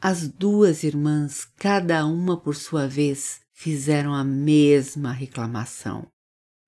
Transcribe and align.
As 0.00 0.28
duas 0.28 0.82
irmãs, 0.82 1.46
cada 1.56 2.04
uma 2.06 2.38
por 2.38 2.54
sua 2.56 2.86
vez, 2.86 3.40
fizeram 3.52 4.12
a 4.12 4.22
mesma 4.22 5.12
reclamação. 5.12 6.06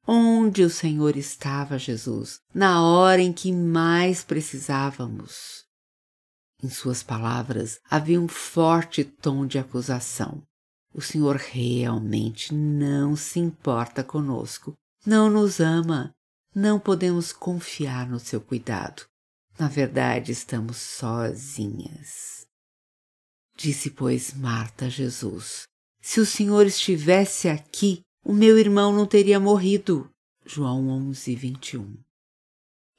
Onde 0.07 0.63
o 0.63 0.71
Senhor 0.71 1.17
estava, 1.17 1.79
Jesus, 1.79 2.41
na 2.55 2.83
hora 2.83 3.21
em 3.21 3.33
que 3.33 3.53
mais 3.53 4.23
precisávamos? 4.23 5.65
Em 6.63 6.71
suas 6.71 7.03
palavras 7.03 7.79
havia 7.91 8.21
um 8.21 8.29
forte 8.29 9.05
tom 9.05 9.47
de 9.47 9.59
acusação. 9.59 10.43
O 10.95 11.03
Senhor 11.03 11.37
realmente 11.37 12.55
não 12.55 13.17
se 13.17 13.39
importa 13.39 14.03
conosco, 14.03 14.75
não 15.05 15.29
nos 15.29 15.61
ama, 15.61 16.15
não 16.55 16.81
podemos 16.81 17.33
confiar 17.33 18.09
no 18.09 18.19
seu 18.19 18.41
cuidado. 18.41 19.05
Na 19.59 19.69
verdade, 19.69 20.33
estamos 20.33 20.77
sozinhas. 20.77 22.47
Disse, 23.57 23.91
pois, 23.91 24.35
Marta 24.35 24.85
a 24.85 24.89
Jesus: 24.89 25.67
Se 26.01 26.21
o 26.21 26.27
Senhor 26.27 26.67
estivesse 26.67 27.49
aqui, 27.49 28.03
o 28.23 28.35
meu 28.35 28.59
irmão 28.59 28.93
não 28.93 29.07
teria 29.07 29.41
morrido. 29.41 30.11
João 30.45 30.89
11, 30.89 31.35
21. 31.35 31.97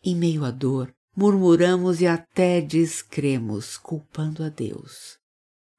Em 0.04 0.16
meio 0.16 0.44
à 0.44 0.50
dor, 0.50 0.92
murmuramos 1.16 2.02
e 2.02 2.08
até 2.08 2.60
descremos, 2.60 3.78
culpando 3.78 4.44
a 4.44 4.50
Deus, 4.50 5.18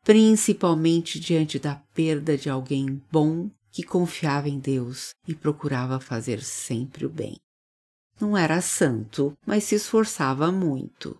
principalmente 0.04 1.18
diante 1.18 1.58
da 1.58 1.74
perda 1.92 2.38
de 2.38 2.48
alguém 2.48 3.02
bom 3.10 3.50
que 3.72 3.82
confiava 3.82 4.48
em 4.48 4.58
Deus 4.58 5.10
e 5.26 5.34
procurava 5.34 5.98
fazer 5.98 6.42
sempre 6.42 7.04
o 7.04 7.10
bem. 7.10 7.36
Não 8.20 8.36
era 8.36 8.60
santo, 8.60 9.32
mas 9.46 9.64
se 9.64 9.76
esforçava 9.76 10.50
muito. 10.50 11.16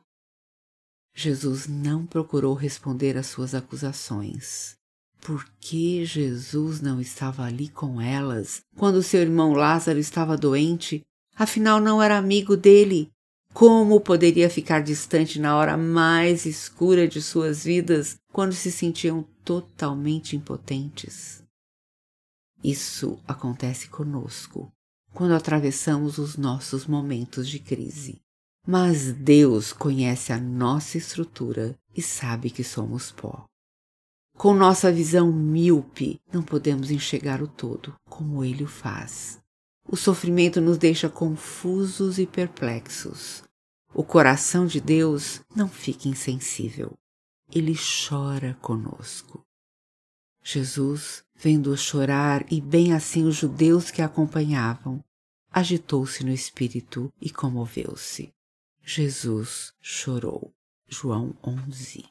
Jesus 1.15 1.69
não 1.69 2.05
procurou 2.05 2.55
responder 2.55 3.17
às 3.17 3.27
suas 3.27 3.55
acusações. 3.55 4.77
Por 5.21 5.45
que 5.61 6.05
Jesus 6.05 6.81
não 6.81 7.01
estava 7.01 7.45
ali 7.45 7.69
com 7.69 8.01
elas 8.01 8.63
quando 8.77 9.03
seu 9.03 9.21
irmão 9.21 9.53
Lázaro 9.53 9.99
estava 9.99 10.37
doente? 10.37 11.03
Afinal, 11.37 11.81
não 11.81 12.03
era 12.03 12.19
amigo 12.19 12.57
dele. 12.57 13.11
Como 13.55 14.01
poderia 14.01 14.51
ficar 14.51 14.81
distante 14.81 15.41
na 15.41 15.57
hora 15.57 15.77
mais 15.77 16.47
escura 16.47 17.07
de 17.07 17.23
suas 17.23 17.65
vidas, 17.65 18.17
quando 18.33 18.53
se 18.53 18.71
sentiam 18.71 19.23
totalmente 19.45 20.37
impotentes? 20.37 21.43
Isso 22.63 23.19
acontece 23.27 23.89
conosco 23.89 24.71
quando 25.19 25.35
atravessamos 25.35 26.17
os 26.17 26.37
nossos 26.37 26.87
momentos 26.87 27.49
de 27.49 27.59
crise. 27.59 28.21
Mas 28.65 29.13
Deus 29.13 29.73
conhece 29.73 30.33
a 30.33 30.39
nossa 30.39 30.97
estrutura 30.97 31.77
e 31.93 32.01
sabe 32.01 32.51
que 32.51 32.63
somos 32.63 33.11
pó. 33.11 33.45
Com 34.37 34.55
nossa 34.55 34.93
visão 34.93 35.33
míope, 35.33 36.21
não 36.33 36.41
podemos 36.41 36.93
enxergar 36.93 37.43
o 37.43 37.49
todo 37.49 37.97
como 38.09 38.45
Ele 38.45 38.63
o 38.63 38.69
faz. 38.69 39.41
O 39.89 39.97
sofrimento 39.97 40.61
nos 40.61 40.79
deixa 40.79 41.09
confusos 41.09 42.21
e 42.21 42.25
perplexos. 42.25 43.43
O 43.93 44.05
coração 44.05 44.69
de 44.69 44.81
Deus 44.81 45.41
não 45.53 45.69
fica 45.69 46.07
insensível. 46.07 46.93
Ele 47.53 47.75
chora 47.75 48.57
conosco. 48.63 49.43
Jesus, 50.45 51.25
vendo-o 51.35 51.77
chorar 51.77 52.47
e 52.53 52.61
bem 52.61 52.93
assim 52.93 53.25
os 53.25 53.35
judeus 53.35 53.91
que 53.91 54.01
acompanhavam, 54.01 55.03
agitou-se 55.51 56.25
no 56.25 56.33
espírito 56.33 57.13
e 57.21 57.31
comoveu-se. 57.31 58.33
Jesus 58.83 59.73
chorou. 59.81 60.53
João 60.89 61.37
11. 61.45 62.05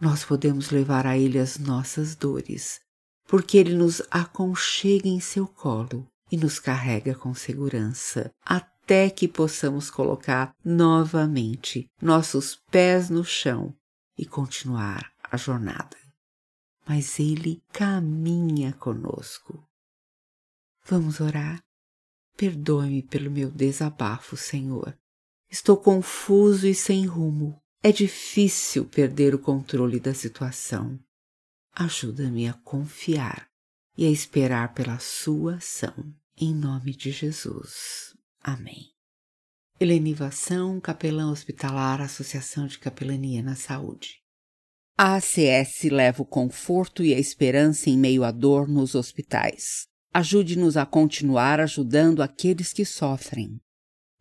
Nós 0.00 0.24
podemos 0.24 0.70
levar 0.70 1.06
a 1.06 1.16
Ele 1.16 1.38
as 1.38 1.58
nossas 1.58 2.16
dores, 2.16 2.80
porque 3.26 3.56
Ele 3.56 3.74
nos 3.74 4.02
aconchega 4.10 5.08
em 5.08 5.20
seu 5.20 5.46
colo 5.46 6.06
e 6.30 6.36
nos 6.36 6.58
carrega 6.58 7.14
com 7.14 7.32
segurança, 7.34 8.32
até 8.44 9.08
que 9.08 9.28
possamos 9.28 9.90
colocar 9.90 10.52
novamente 10.64 11.86
nossos 12.02 12.56
pés 12.70 13.08
no 13.08 13.24
chão 13.24 13.72
e 14.18 14.26
continuar 14.26 15.12
a 15.22 15.36
jornada 15.36 15.96
mas 16.86 17.18
Ele 17.18 17.60
caminha 17.72 18.72
conosco. 18.74 19.68
Vamos 20.84 21.20
orar? 21.20 21.60
Perdoe-me 22.36 23.02
pelo 23.02 23.30
meu 23.30 23.50
desabafo, 23.50 24.36
Senhor. 24.36 24.96
Estou 25.50 25.76
confuso 25.76 26.66
e 26.66 26.74
sem 26.74 27.06
rumo. 27.06 27.58
É 27.82 27.90
difícil 27.90 28.84
perder 28.84 29.34
o 29.34 29.38
controle 29.38 29.98
da 29.98 30.12
situação. 30.12 30.98
Ajuda-me 31.72 32.48
a 32.48 32.52
confiar 32.52 33.48
e 33.96 34.04
a 34.04 34.10
esperar 34.10 34.74
pela 34.74 34.98
Sua 34.98 35.56
ação. 35.56 35.94
Em 36.36 36.54
nome 36.54 36.94
de 36.94 37.10
Jesus. 37.10 38.14
Amém. 38.42 38.90
Helenivação, 39.78 40.80
capelã 40.80 41.30
hospitalar, 41.30 42.00
Associação 42.00 42.66
de 42.66 42.78
Capelania 42.78 43.42
na 43.42 43.54
Saúde. 43.54 44.22
A 44.98 45.16
ACS 45.16 45.84
leva 45.90 46.22
o 46.22 46.26
conforto 46.26 47.04
e 47.04 47.14
a 47.14 47.18
esperança 47.18 47.90
em 47.90 47.98
meio 47.98 48.24
à 48.24 48.30
dor 48.30 48.66
nos 48.66 48.94
hospitais. 48.94 49.86
Ajude-nos 50.18 50.78
a 50.78 50.86
continuar 50.86 51.60
ajudando 51.60 52.22
aqueles 52.22 52.72
que 52.72 52.86
sofrem. 52.86 53.60